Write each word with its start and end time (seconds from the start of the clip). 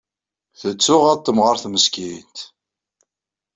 Tettuɣaḍ 0.59 1.19
temɣart 1.21 1.63
meskint. 1.71 2.37